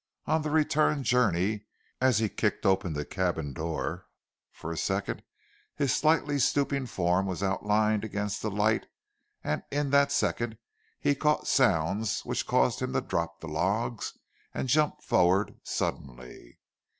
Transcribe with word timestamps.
On 0.25 0.41
the 0.41 0.49
return 0.49 1.03
journey, 1.03 1.65
as 2.01 2.17
he 2.17 2.27
kicked 2.27 2.65
open 2.65 2.93
the 2.93 3.05
cabin 3.05 3.53
door, 3.53 4.07
for 4.51 4.71
a 4.71 4.75
second 4.75 5.21
his 5.75 5.95
slightly 5.95 6.39
stooping 6.39 6.87
form 6.87 7.27
was 7.27 7.43
outlined 7.43 8.03
against 8.03 8.41
the 8.41 8.49
light 8.49 8.87
and 9.43 9.61
in 9.69 9.91
that 9.91 10.11
second 10.11 10.57
he 10.99 11.13
caught 11.13 11.45
sounds 11.45 12.21
which 12.21 12.47
caused 12.47 12.79
him 12.81 12.93
to 12.93 13.01
drop 13.01 13.41
the 13.41 13.47
logs 13.47 14.17
and 14.55 14.69
to 14.69 14.73
jump 14.73 15.03
forward, 15.03 15.59
suddenly. 15.63 16.57